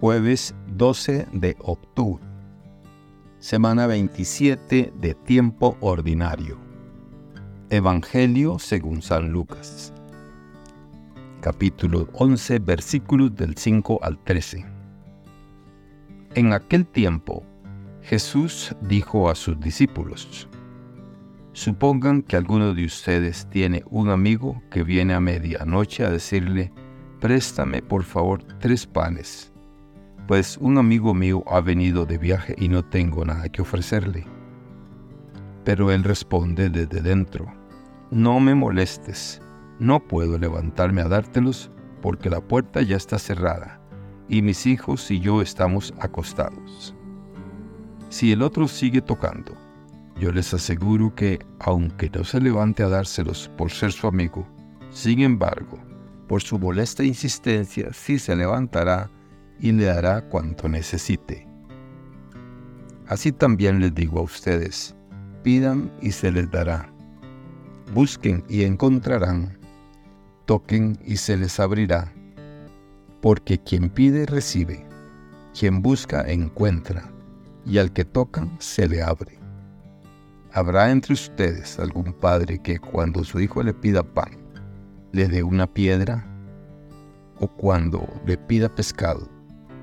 [0.00, 2.24] jueves 12 de octubre,
[3.38, 6.56] semana 27 de tiempo ordinario.
[7.68, 9.92] Evangelio según San Lucas,
[11.42, 14.64] capítulo 11, versículos del 5 al 13.
[16.34, 17.44] En aquel tiempo,
[18.00, 20.48] Jesús dijo a sus discípulos,
[21.52, 26.72] Supongan que alguno de ustedes tiene un amigo que viene a medianoche a decirle,
[27.20, 29.50] Préstame por favor tres panes
[30.30, 34.28] pues un amigo mío ha venido de viaje y no tengo nada que ofrecerle.
[35.64, 37.52] Pero él responde desde dentro,
[38.12, 39.42] no me molestes,
[39.80, 43.80] no puedo levantarme a dártelos porque la puerta ya está cerrada
[44.28, 46.94] y mis hijos y yo estamos acostados.
[48.08, 49.56] Si el otro sigue tocando,
[50.16, 54.46] yo les aseguro que, aunque no se levante a dárselos por ser su amigo,
[54.90, 55.80] sin embargo,
[56.28, 59.10] por su molesta insistencia sí se levantará
[59.60, 61.46] y le dará cuanto necesite.
[63.06, 64.94] Así también les digo a ustedes,
[65.42, 66.92] pidan y se les dará.
[67.92, 69.58] Busquen y encontrarán.
[70.46, 72.12] Toquen y se les abrirá.
[73.20, 74.86] Porque quien pide recibe,
[75.58, 77.10] quien busca encuentra,
[77.66, 79.38] y al que tocan se le abre.
[80.52, 84.30] ¿Habrá entre ustedes algún padre que cuando su hijo le pida pan,
[85.12, 86.26] le dé una piedra?
[87.38, 89.28] ¿O cuando le pida pescado,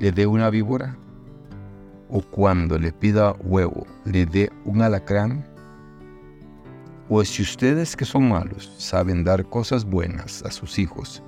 [0.00, 0.96] le dé una víbora?
[2.08, 5.46] ¿O cuando le pida huevo, le dé un alacrán?
[7.08, 11.22] Pues si ustedes que son malos saben dar cosas buenas a sus hijos,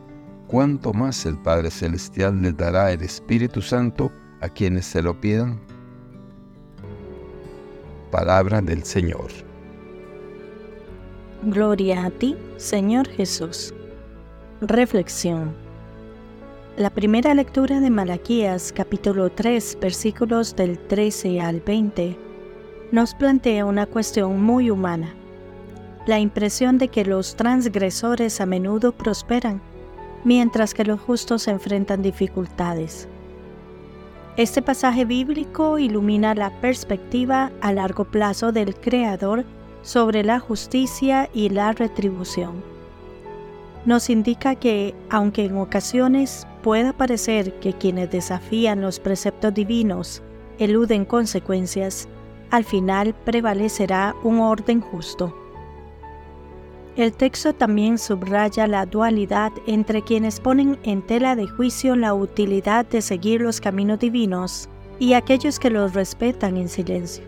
[0.48, 5.60] ¿cuánto más el Padre Celestial les dará el Espíritu Santo a quienes se lo pidan?
[8.10, 9.30] Palabra del Señor.
[11.42, 13.74] Gloria a ti, Señor Jesús.
[14.60, 15.61] Reflexión.
[16.78, 22.16] La primera lectura de Malaquías capítulo 3 versículos del 13 al 20
[22.90, 25.12] nos plantea una cuestión muy humana,
[26.06, 29.60] la impresión de que los transgresores a menudo prosperan,
[30.24, 33.06] mientras que los justos enfrentan dificultades.
[34.38, 39.44] Este pasaje bíblico ilumina la perspectiva a largo plazo del Creador
[39.82, 42.72] sobre la justicia y la retribución
[43.84, 50.22] nos indica que, aunque en ocasiones pueda parecer que quienes desafían los preceptos divinos
[50.58, 52.08] eluden consecuencias,
[52.50, 55.34] al final prevalecerá un orden justo.
[56.94, 62.84] El texto también subraya la dualidad entre quienes ponen en tela de juicio la utilidad
[62.84, 64.68] de seguir los caminos divinos
[64.98, 67.24] y aquellos que los respetan en silencio.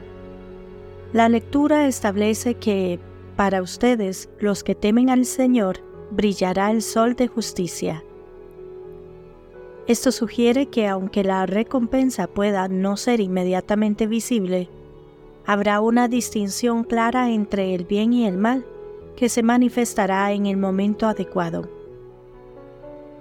[1.14, 3.00] La lectura establece que,
[3.36, 5.78] para ustedes, los que temen al Señor,
[6.10, 8.04] brillará el sol de justicia.
[9.86, 14.70] Esto sugiere que aunque la recompensa pueda no ser inmediatamente visible,
[15.44, 18.64] habrá una distinción clara entre el bien y el mal
[19.14, 21.68] que se manifestará en el momento adecuado.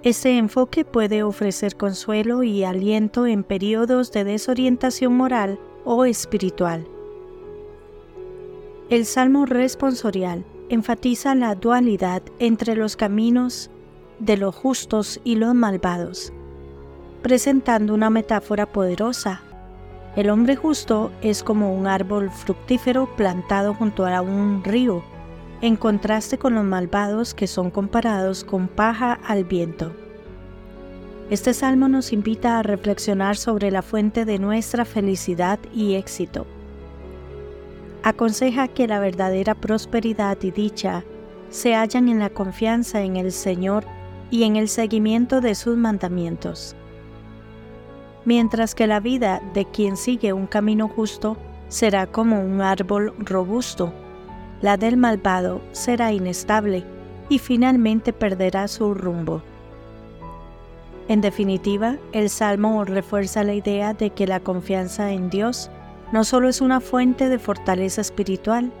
[0.02, 6.86] Este enfoque puede ofrecer consuelo y aliento en periodos de desorientación moral o espiritual.
[8.90, 13.70] El Salmo responsorial enfatiza la dualidad entre los caminos
[14.18, 16.32] de los justos y los malvados,
[17.24, 19.40] presentando una metáfora poderosa.
[20.14, 25.02] El hombre justo es como un árbol fructífero plantado junto a un río,
[25.62, 29.92] en contraste con los malvados que son comparados con paja al viento.
[31.30, 36.46] Este salmo nos invita a reflexionar sobre la fuente de nuestra felicidad y éxito
[38.04, 41.04] aconseja que la verdadera prosperidad y dicha
[41.48, 43.86] se hallan en la confianza en el Señor
[44.30, 46.76] y en el seguimiento de sus mandamientos.
[48.24, 51.36] Mientras que la vida de quien sigue un camino justo
[51.68, 53.92] será como un árbol robusto,
[54.62, 56.84] la del malvado será inestable
[57.28, 59.42] y finalmente perderá su rumbo.
[61.08, 65.70] En definitiva, el Salmo refuerza la idea de que la confianza en Dios
[66.12, 68.72] no solo es una fuente de fortaleza espiritual,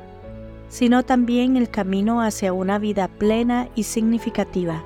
[0.68, 4.82] sino también el camino hacia una vida plena y significativa.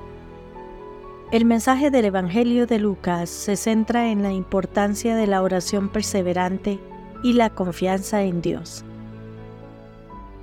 [1.31, 6.79] El mensaje del Evangelio de Lucas se centra en la importancia de la oración perseverante
[7.21, 8.83] y la confianza en Dios.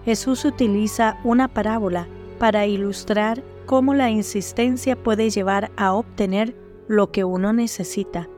[0.04, 2.06] Jesús utiliza una parábola
[2.38, 6.54] para ilustrar cómo la insistencia puede llevar a obtener
[6.86, 8.28] lo que uno necesita,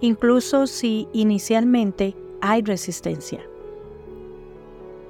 [0.00, 3.42] incluso si inicialmente hay resistencia.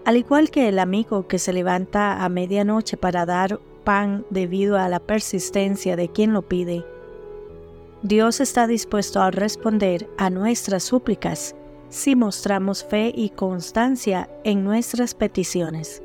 [0.05, 4.89] Al igual que el amigo que se levanta a medianoche para dar pan debido a
[4.89, 6.85] la persistencia de quien lo pide,
[8.03, 11.55] Dios está dispuesto a responder a nuestras súplicas
[11.89, 16.03] si mostramos fe y constancia en nuestras peticiones.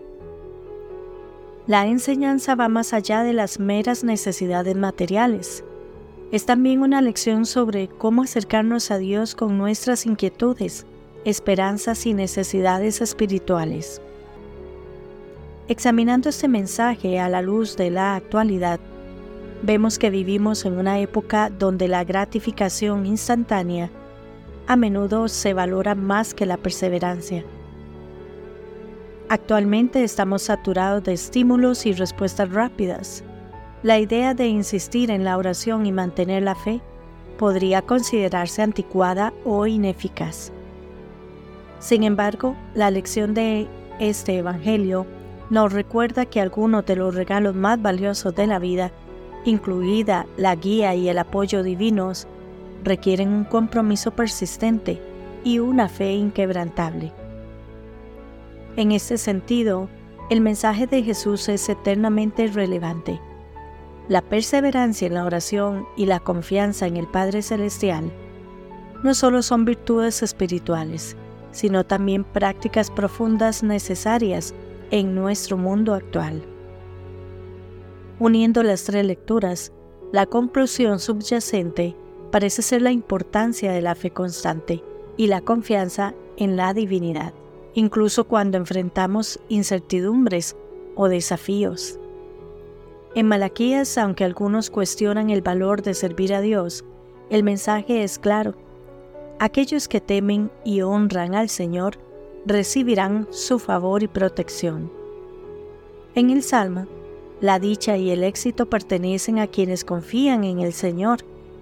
[1.66, 5.64] La enseñanza va más allá de las meras necesidades materiales.
[6.32, 10.86] Es también una lección sobre cómo acercarnos a Dios con nuestras inquietudes,
[11.26, 14.02] esperanzas y necesidades espirituales.
[15.72, 18.78] Examinando este mensaje a la luz de la actualidad,
[19.62, 23.90] vemos que vivimos en una época donde la gratificación instantánea
[24.68, 27.46] a menudo se valora más que la perseverancia.
[29.30, 33.24] Actualmente estamos saturados de estímulos y respuestas rápidas.
[33.82, 36.82] La idea de insistir en la oración y mantener la fe
[37.40, 40.52] podría considerarse anticuada o ineficaz.
[41.80, 43.70] Sin embargo, la lección de
[44.02, 45.08] este Evangelio
[45.52, 48.92] nos recuerda que algunos de los regalos más valiosos de la vida,
[49.44, 52.26] incluida la guía y el apoyo divinos,
[52.86, 55.02] requieren un compromiso persistente
[55.44, 57.12] y una fe inquebrantable.
[58.78, 59.90] En este sentido,
[60.30, 63.20] el mensaje de Jesús es eternamente relevante.
[64.08, 68.10] La perseverancia en la oración y la confianza en el Padre Celestial
[69.04, 71.18] no solo son virtudes espirituales,
[71.52, 74.56] sino también prácticas profundas necesarias
[74.92, 76.44] en nuestro mundo actual.
[78.20, 79.72] Uniendo las tres lecturas,
[80.12, 81.96] la conclusión subyacente
[82.32, 84.84] parece ser la importancia de la fe constante
[85.18, 87.34] y la confianza en la divinidad,
[87.74, 90.56] incluso cuando enfrentamos incertidumbres
[90.96, 91.98] o desafíos.
[93.16, 96.86] En Malaquías, aunque algunos cuestionan el valor de servir a Dios,
[97.30, 98.56] el mensaje es claro.
[99.40, 101.98] Aquellos que temen y honran al Señor
[102.46, 104.92] recibirán su favor y protección.
[106.16, 106.88] En el Salmo,
[107.40, 111.20] la dicha y el éxito pertenecen a quienes confían en el Señor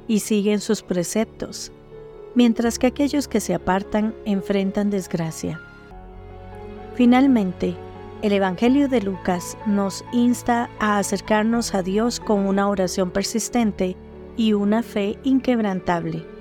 [0.08, 1.72] y siguen sus preceptos,
[2.36, 5.62] mientras que aquellos que se apartan enfrentan desgracia.
[6.96, 7.76] Finalmente,
[8.22, 13.96] el Evangelio de Lucas nos insta a acercarnos a Dios con una oración persistente
[14.36, 16.39] y una fe inquebrantable.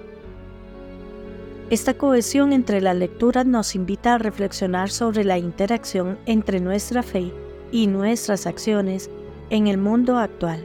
[1.71, 7.31] Esta cohesión entre las lecturas nos invita a reflexionar sobre la interacción entre nuestra fe
[7.71, 9.11] y nuestras acciones
[9.51, 10.65] en el mundo actual.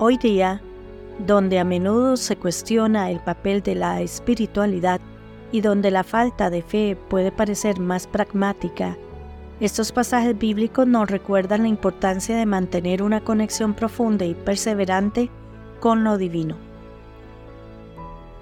[0.00, 0.60] Hoy día,
[1.24, 5.00] donde a menudo se cuestiona el papel de la espiritualidad
[5.52, 8.98] y donde la falta de fe puede parecer más pragmática,
[9.60, 15.30] estos pasajes bíblicos nos recuerdan la importancia de mantener una conexión profunda y perseverante
[15.78, 16.65] con lo divino.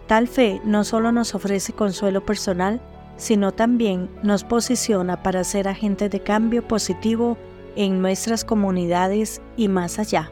[0.06, 2.80] Tal fe no solo nos ofrece consuelo personal,
[3.16, 7.38] sino también nos posiciona para ser agentes de cambio positivo
[7.76, 10.30] en nuestras comunidades y más allá.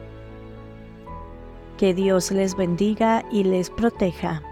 [1.77, 4.43] Que Dios les bendiga y les proteja.